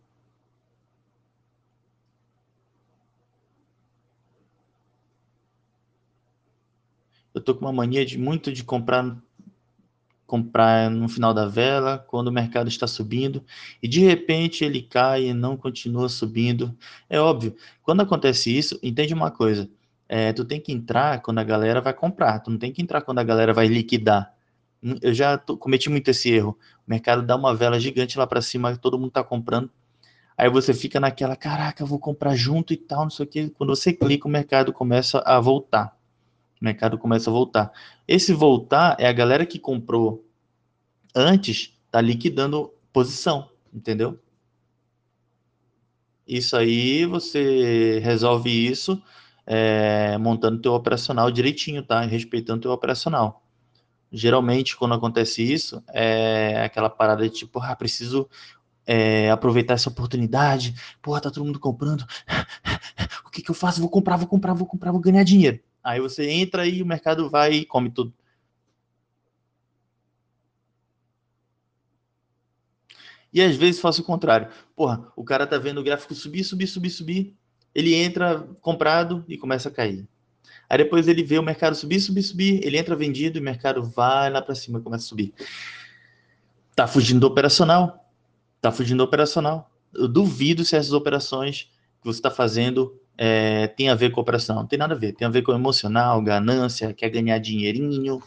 Eu 7.33 7.41
tô 7.41 7.55
com 7.55 7.65
uma 7.65 7.73
mania 7.73 8.05
de 8.05 8.19
muito 8.19 8.53
de 8.53 8.63
comprar 8.65 9.17
comprar 10.27 10.89
no 10.89 11.09
final 11.09 11.35
da 11.35 11.49
vela, 11.49 11.99
quando 11.99 12.29
o 12.29 12.33
mercado 12.33 12.69
está 12.69 12.87
subindo, 12.87 13.45
e 13.83 13.89
de 13.89 13.99
repente 13.99 14.65
ele 14.65 14.81
cai 14.81 15.25
e 15.27 15.35
não 15.35 15.57
continua 15.57 16.09
subindo. 16.09 16.73
É 17.09 17.19
óbvio, 17.19 17.57
quando 17.83 18.03
acontece 18.03 18.57
isso, 18.57 18.79
entende 18.81 19.13
uma 19.13 19.33
coisa, 19.33 19.69
é, 20.11 20.33
tu 20.33 20.45
tem 20.45 20.61
que 20.61 20.73
entrar 20.73 21.23
quando 21.23 21.39
a 21.39 21.45
galera 21.45 21.81
vai 21.81 21.95
comprar, 21.95 22.41
tu 22.41 22.51
não 22.51 22.59
tem 22.59 22.73
que 22.73 22.83
entrar 22.83 23.01
quando 23.03 23.21
a 23.21 23.25
galera 23.25 23.55
vai 23.55 23.67
liquidar. 23.69 24.35
Hum, 24.83 24.97
eu 25.01 25.15
já 25.15 25.39
tô, 25.39 25.57
cometi 25.57 25.89
muito 25.89 26.11
esse 26.11 26.31
erro. 26.31 26.59
O 26.87 26.91
mercado 26.91 27.23
dá 27.23 27.37
uma 27.37 27.55
vela 27.55 27.79
gigante 27.79 28.19
lá 28.19 28.27
para 28.27 28.43
cima, 28.43 28.77
todo 28.77 28.99
mundo 28.99 29.13
tá 29.13 29.23
comprando. 29.23 29.71
Aí 30.37 30.51
você 30.51 30.75
fica 30.75 30.99
naquela, 30.99 31.37
caraca, 31.37 31.85
vou 31.85 31.99
comprar 31.99 32.35
junto 32.35 32.73
e 32.73 32.77
tal, 32.77 33.05
não 33.05 33.11
sei 33.11 33.25
o 33.25 33.29
que. 33.29 33.51
Quando 33.51 33.75
você 33.77 33.93
clica, 33.93 34.27
o 34.27 34.31
mercado 34.31 34.73
começa 34.73 35.23
a 35.25 35.39
voltar 35.39 35.97
o 36.61 36.65
mercado 36.65 36.99
começa 36.99 37.31
a 37.31 37.33
voltar. 37.33 37.73
Esse 38.07 38.33
voltar 38.33 38.97
é 38.99 39.09
a 39.09 39.13
galera 39.13 39.47
que 39.47 39.59
comprou 39.59 40.29
antes, 41.15 41.73
tá 41.91 42.01
liquidando 42.01 42.73
posição, 42.93 43.51
entendeu? 43.73 44.21
Isso 46.27 46.57
aí 46.57 47.07
você 47.07 47.99
resolve 48.01 48.51
isso 48.51 49.03
é, 49.47 50.17
montando 50.19 50.61
teu 50.61 50.73
operacional 50.73 51.31
direitinho, 51.31 51.83
tá? 51.83 52.01
Respeitando 52.03 52.63
teu 52.63 52.71
operacional. 52.73 53.43
Geralmente, 54.13 54.77
quando 54.77 54.95
acontece 54.95 55.43
isso, 55.43 55.83
é 55.89 56.63
aquela 56.65 56.91
parada 56.91 57.23
de 57.29 57.31
tipo, 57.31 57.61
ah, 57.61 57.75
preciso 57.77 58.29
é, 58.87 59.31
aproveitar 59.31 59.75
essa 59.75 59.89
oportunidade. 59.89 60.75
Porra, 61.01 61.21
tá 61.21 61.31
todo 61.31 61.45
mundo 61.45 61.61
comprando. 61.61 62.05
o 63.27 63.31
que 63.31 63.43
que 63.43 63.51
eu 63.51 63.55
faço? 63.55 63.81
Vou 63.81 63.91
comprar, 63.91 64.17
vou 64.17 64.27
comprar, 64.27 64.55
vou 64.55 64.67
comprar, 64.67 64.93
vou 64.93 65.01
ganhar 65.01 65.23
dinheiro. 65.25 65.61
Aí 65.83 66.01
você 66.01 66.29
entra 66.29 66.67
e 66.67 66.83
o 66.83 66.87
mercado 66.87 67.31
vai 67.31 67.53
e 67.55 67.65
come 67.67 67.91
tudo. 67.91 68.13
E 73.33 73.41
às 73.41 73.57
vezes 73.57 73.81
faço 73.81 74.03
o 74.03 74.05
contrário. 74.05 74.49
Porra, 74.75 75.13
o 75.17 75.25
cara 75.25 75.47
tá 75.47 75.57
vendo 75.59 75.79
o 75.81 75.85
gráfico 75.85 76.15
subir, 76.15 76.45
subir, 76.45 76.67
subir, 76.67 76.91
subir. 76.91 77.37
Ele 77.75 77.95
entra 77.95 78.47
comprado 78.61 79.25
e 79.29 79.37
começa 79.37 79.69
a 79.69 79.73
cair. 79.73 80.07
Aí 80.69 80.79
depois 80.79 81.09
ele 81.09 81.23
vê 81.23 81.39
o 81.39 81.43
mercado 81.43 81.75
subir, 81.75 82.01
subir, 82.01 82.23
subir. 82.23 82.65
Ele 82.65 82.79
entra 82.79 82.95
vendido 82.95 83.39
e 83.39 83.41
o 83.41 83.45
mercado 83.45 83.83
vai 83.83 84.31
lá 84.31 84.41
para 84.41 84.55
cima 84.55 84.79
e 84.79 84.83
começa 84.83 85.05
a 85.05 85.09
subir. 85.09 85.35
Tá 86.77 86.87
fugindo 86.87 87.21
do 87.21 87.27
operacional. 87.27 88.09
Tá 88.61 88.71
fugindo 88.71 88.99
do 88.99 89.05
operacional. 89.05 89.71
Eu 89.93 90.07
duvido 90.07 90.65
se 90.65 90.77
essas 90.77 90.93
operações 90.93 91.69
que 92.01 92.07
você 92.07 92.21
está 92.21 92.31
fazendo 92.31 92.97
é, 93.19 93.67
tem 93.67 93.89
a 93.89 93.95
ver 93.95 94.11
com 94.11 94.21
operação. 94.21 94.57
Não 94.57 94.67
tem 94.67 94.79
nada 94.79 94.95
a 94.95 94.99
ver. 94.99 95.13
Tem 95.13 95.27
a 95.27 95.31
ver 95.31 95.43
com 95.43 95.53
emocional, 95.53 96.23
ganância, 96.23 96.95
quer 96.95 97.11
ganhar 97.11 97.39
dinheirinho. 97.39 98.23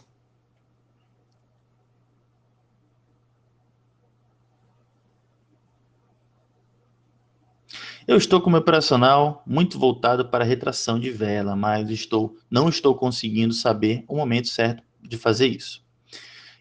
Eu 8.06 8.18
estou 8.18 8.38
com 8.38 8.50
meu 8.50 8.60
operacional 8.60 9.42
muito 9.46 9.78
voltado 9.78 10.28
para 10.28 10.44
retração 10.44 11.00
de 11.00 11.10
vela, 11.10 11.56
mas 11.56 11.88
estou, 11.88 12.36
não 12.50 12.68
estou 12.68 12.94
conseguindo 12.94 13.54
saber 13.54 14.04
o 14.06 14.14
momento 14.14 14.48
certo 14.48 14.82
de 15.00 15.16
fazer 15.16 15.46
isso. 15.46 15.82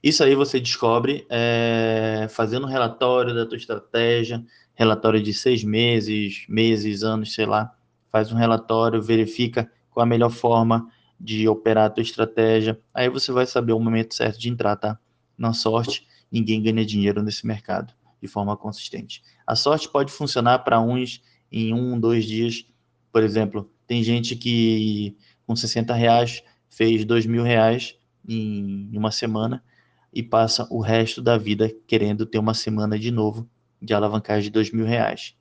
Isso 0.01 0.23
aí 0.23 0.35
você 0.35 0.57
descobre 0.57 1.27
é, 1.29 2.27
fazendo 2.29 2.65
um 2.65 2.69
relatório 2.69 3.35
da 3.35 3.45
tua 3.45 3.57
estratégia, 3.57 4.41
relatório 4.73 5.21
de 5.21 5.33
seis 5.33 5.65
meses, 5.65 6.45
meses, 6.47 7.03
anos, 7.03 7.33
sei 7.33 7.45
lá, 7.45 7.75
faz 8.09 8.31
um 8.31 8.37
relatório, 8.37 9.01
verifica 9.01 9.69
qual 9.91 10.05
a 10.05 10.07
melhor 10.07 10.29
forma 10.29 10.87
de 11.19 11.45
operar 11.49 11.87
a 11.87 11.89
tua 11.89 12.03
estratégia. 12.03 12.79
Aí 12.93 13.09
você 13.09 13.33
vai 13.33 13.45
saber 13.45 13.73
o 13.73 13.79
momento 13.81 14.15
certo 14.15 14.39
de 14.39 14.47
entrar, 14.47 14.77
tá? 14.77 14.97
Na 15.37 15.51
sorte, 15.51 16.07
ninguém 16.31 16.63
ganha 16.63 16.85
dinheiro 16.85 17.21
nesse 17.21 17.45
mercado 17.45 17.93
de 18.21 18.29
forma 18.29 18.55
consistente. 18.55 19.21
A 19.45 19.53
sorte 19.53 19.89
pode 19.89 20.09
funcionar 20.09 20.59
para 20.59 20.79
uns 20.79 21.21
em 21.53 21.73
um, 21.73 21.99
dois 21.99 22.25
dias. 22.25 22.65
Por 23.11 23.23
exemplo, 23.23 23.71
tem 23.85 24.03
gente 24.03 24.35
que 24.35 25.15
com 25.45 25.55
60 25.55 25.93
reais 25.93 26.43
fez 26.69 27.05
dois 27.05 27.25
mil 27.27 27.43
reais 27.43 27.95
em 28.27 28.89
uma 28.97 29.11
semana. 29.11 29.63
e 30.15 30.21
passa 30.21 30.67
o 30.69 30.79
resto 30.79 31.23
da 31.23 31.37
vida 31.39 31.73
querendo 31.87 32.23
ter 32.25 32.37
uma 32.37 32.53
semana 32.53 32.99
de 32.99 33.09
novo 33.09 33.49
de 33.81 33.95
alavancagem 33.95 34.43
de 34.43 34.51
dois 34.51 34.71
mil 34.71 34.85
reais. 34.85 35.35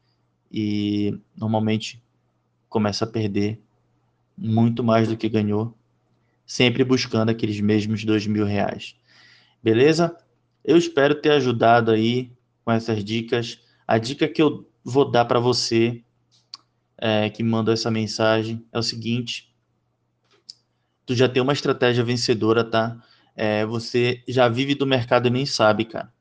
E 0.50 1.18
normalmente 1.36 2.02
começa 2.70 3.04
a 3.04 3.08
perder 3.08 3.60
muito 4.36 4.82
mais 4.82 5.08
do 5.08 5.16
que 5.16 5.28
ganhou, 5.28 5.74
sempre 6.46 6.84
buscando 6.84 7.28
aqueles 7.30 7.60
mesmos 7.60 8.02
dois 8.04 8.26
mil 8.26 8.46
reais. 8.46 8.96
Beleza? 9.62 10.16
Eu 10.64 10.76
espero 10.78 11.14
ter 11.14 11.32
ajudado 11.32 11.90
aí 11.90 12.32
com 12.64 12.72
essas 12.72 13.04
dicas. 13.04 13.60
A 13.86 13.98
dica 13.98 14.26
que 14.26 14.40
eu 14.40 14.66
vou 14.84 15.10
dar 15.10 15.24
para 15.24 15.38
você 15.38 16.04
é, 16.98 17.28
que 17.30 17.42
mandou 17.42 17.74
essa 17.74 17.90
mensagem 17.90 18.64
é 18.72 18.78
o 18.78 18.82
seguinte: 18.82 19.52
tu 21.04 21.14
já 21.14 21.28
tem 21.28 21.42
uma 21.42 21.52
estratégia 21.52 22.04
vencedora, 22.04 22.64
tá? 22.64 23.02
É, 23.34 23.64
você 23.64 24.22
já 24.28 24.48
vive 24.48 24.74
do 24.74 24.86
mercado 24.86 25.26
e 25.26 25.30
nem 25.30 25.46
sabe, 25.46 25.84
cara. 25.84 26.12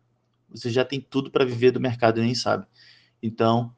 Você 0.50 0.70
já 0.70 0.84
tem 0.84 1.00
tudo 1.00 1.32
para 1.32 1.46
viver 1.46 1.72
do 1.72 1.80
mercado 1.80 2.20
e 2.20 2.24
nem 2.24 2.36
sabe. 2.36 2.66
Então, 3.22 3.74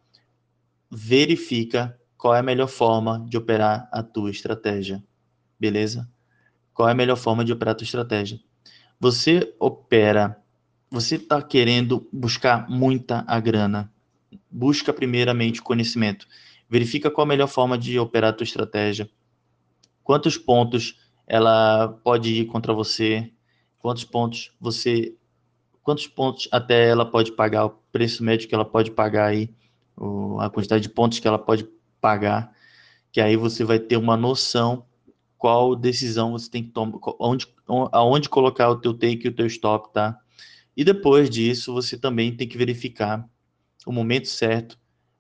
verifica 0.90 2.00
qual 2.18 2.36
é 2.36 2.40
a 2.40 2.44
melhor 2.44 2.68
forma 2.68 3.26
de 3.28 3.38
operar 3.38 3.90
a 3.92 4.02
tua 4.02 4.32
estratégia. 4.32 5.04
Beleza? 5.60 6.10
Qual 6.74 6.88
é 6.88 6.92
a 6.92 6.96
melhor 6.96 7.18
forma 7.18 7.44
de 7.44 7.52
operar 7.52 7.74
a 7.74 7.76
tua 7.76 7.86
estratégia? 7.86 8.40
Você 9.00 9.54
opera, 9.60 10.42
você 10.90 11.16
está 11.16 11.42
querendo 11.42 12.08
buscar 12.12 12.70
muita 12.70 13.24
a 13.28 13.40
grana. 13.40 13.93
Busca 14.56 14.94
primeiramente 14.94 15.60
o 15.60 15.64
conhecimento. 15.64 16.28
Verifica 16.70 17.10
qual 17.10 17.26
a 17.26 17.28
melhor 17.28 17.48
forma 17.48 17.76
de 17.76 17.98
operar 17.98 18.30
a 18.30 18.34
tua 18.34 18.44
estratégia. 18.44 19.10
Quantos 20.04 20.38
pontos 20.38 21.00
ela 21.26 21.88
pode 22.04 22.30
ir 22.30 22.46
contra 22.46 22.72
você, 22.72 23.32
quantos 23.80 24.04
pontos 24.04 24.52
você, 24.62 25.16
quantos 25.82 26.06
pontos 26.06 26.48
até 26.52 26.90
ela 26.90 27.04
pode 27.04 27.32
pagar, 27.32 27.66
o 27.66 27.72
preço 27.92 28.24
médio 28.24 28.48
que 28.48 28.54
ela 28.54 28.64
pode 28.64 28.92
pagar 28.92 29.26
aí, 29.26 29.50
a 30.40 30.50
quantidade 30.52 30.84
de 30.84 30.90
pontos 30.90 31.18
que 31.18 31.28
ela 31.28 31.40
pode 31.40 31.68
pagar, 32.00 32.54
que 33.12 33.20
aí 33.20 33.36
você 33.36 33.64
vai 33.64 33.80
ter 33.80 33.98
uma 33.98 34.16
noção 34.16 34.86
qual 35.36 35.76
decisão 35.76 36.32
você 36.32 36.50
tem 36.50 36.64
que 36.64 36.70
tomar, 36.70 37.00
onde, 37.20 37.48
aonde 37.92 38.30
colocar 38.30 38.70
o 38.70 38.80
teu 38.80 38.94
take 38.94 39.26
e 39.26 39.30
o 39.30 39.34
teu 39.34 39.48
stop, 39.48 39.92
tá? 39.92 40.18
E 40.78 40.84
depois 40.84 41.28
disso, 41.30 41.74
você 41.74 41.98
também 41.98 42.36
tem 42.36 42.48
que 42.48 42.58
verificar 42.58 43.28
o 43.86 43.92
momento 43.92 44.28
certo 44.28 44.78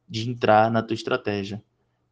de 0.07 0.29
entrar 0.29 0.69
na 0.71 0.81
tua 0.81 0.95
estratégia 0.95 1.63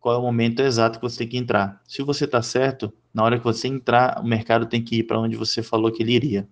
qual 0.02 0.16
é 0.16 0.18
o 0.18 0.22
momento 0.24 0.62
exato 0.62 0.98
que 0.98 1.04
você 1.04 1.20
tem 1.20 1.28
que 1.28 1.38
entrar. 1.38 1.80
Se 1.88 2.02
você 2.02 2.26
está 2.26 2.42
certo, 2.42 2.92
na 3.14 3.24
hora 3.24 3.38
que 3.38 3.44
você 3.44 3.68
entrar, 3.68 4.20
o 4.20 4.26
mercado 4.26 4.66
tem 4.66 4.84
que 4.84 4.98
ir 4.98 5.04
para 5.04 5.20
onde 5.20 5.36
você 5.36 5.62
falou 5.62 5.92
que 5.92 6.02
ele 6.02 6.14
iria. 6.14 6.50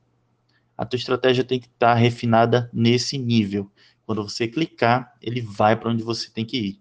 A 0.78 0.86
tua 0.86 0.98
estratégia 0.98 1.44
tem 1.44 1.60
que 1.60 1.66
estar 1.66 1.94
tá 1.94 1.94
refinada 1.96 2.70
nesse 2.72 3.18
nível. 3.18 3.70
Quando 4.06 4.24
você 4.24 4.48
clicar, 4.48 5.16
ele 5.20 5.42
vai 5.42 5.76
para 5.76 5.90
onde 5.90 6.04
você 6.04 6.30
tem 6.30 6.46
que 6.46 6.58
ir. 6.58 6.80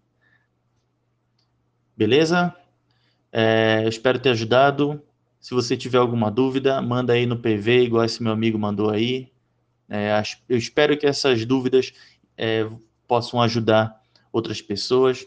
Beleza? 1.97 2.55
É, 3.33 3.81
eu 3.85 3.89
espero 3.89 4.19
ter 4.19 4.29
ajudado. 4.29 5.03
Se 5.41 5.55
você 5.55 5.75
tiver 5.75 5.99
alguma 5.99 6.31
dúvida, 6.31 6.83
manda 6.83 7.15
aí 7.15 7.25
no 7.25 7.39
PV, 7.39 7.85
igual 7.85 8.05
esse 8.05 8.23
meu 8.23 8.33
amigo 8.33 8.59
mandou 8.59 8.91
aí. 8.91 9.33
É, 9.89 10.23
eu 10.47 10.59
espero 10.59 10.99
que 10.99 11.07
essas 11.07 11.47
dúvidas 11.47 11.95
é, 12.37 12.69
possam 13.09 13.41
ajudar 13.41 13.99
outras 14.31 14.63
pessoas. 14.63 15.27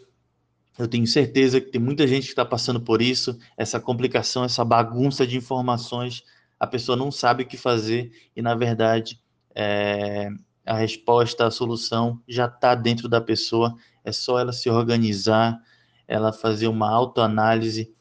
Eu 0.77 0.87
tenho 0.87 1.05
certeza 1.05 1.59
que 1.59 1.71
tem 1.71 1.81
muita 1.81 2.07
gente 2.07 2.25
que 2.25 2.31
está 2.31 2.45
passando 2.45 2.79
por 2.79 3.01
isso, 3.01 3.37
essa 3.57 3.79
complicação, 3.79 4.43
essa 4.43 4.63
bagunça 4.63 5.27
de 5.27 5.35
informações. 5.35 6.23
A 6.59 6.67
pessoa 6.67 6.95
não 6.95 7.11
sabe 7.11 7.43
o 7.43 7.45
que 7.45 7.57
fazer 7.57 8.11
e, 8.35 8.41
na 8.41 8.55
verdade, 8.55 9.19
é, 9.53 10.29
a 10.65 10.75
resposta, 10.75 11.45
a 11.45 11.51
solução 11.51 12.21
já 12.27 12.45
está 12.45 12.75
dentro 12.75 13.09
da 13.09 13.19
pessoa. 13.19 13.75
É 14.05 14.11
só 14.11 14.39
ela 14.39 14.53
se 14.53 14.69
organizar, 14.69 15.59
ela 16.07 16.31
fazer 16.31 16.67
uma 16.67 16.89
autoanálise, 16.89 17.91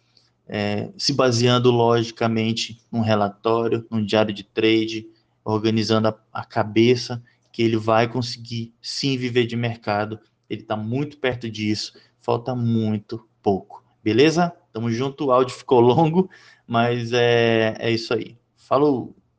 é, 0.47 0.91
se 0.97 1.13
baseando 1.13 1.71
logicamente 1.71 2.81
num 2.91 3.01
relatório, 3.01 3.87
num 3.91 4.05
diário 4.05 4.33
de 4.35 4.45
trade, 4.45 5.07
organizando 5.45 6.09
a, 6.09 6.15
a 6.33 6.45
cabeça, 6.45 7.23
que 7.61 7.65
ele 7.65 7.77
vai 7.77 8.09
conseguir 8.09 8.73
sim 8.81 9.19
viver 9.19 9.45
de 9.45 9.55
mercado. 9.55 10.19
Ele 10.49 10.63
está 10.63 10.79
muito 10.79 11.19
perto 11.19 11.51
disso 11.51 11.93
falta 12.23 12.55
muito 12.55 13.29
pouco. 13.43 13.85
Beleza? 14.03 14.51
Tamo 14.73 14.91
junto, 14.91 15.27
o 15.27 15.31
áudio 15.31 15.55
ficou 15.55 15.79
longo, 15.79 16.31
mas 16.67 17.13
é, 17.13 17.75
é 17.79 17.91
isso 17.91 18.15
aí. 18.15 18.39
Falou! 18.57 19.15